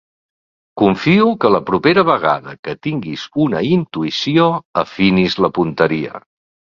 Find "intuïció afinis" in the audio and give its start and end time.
3.75-5.37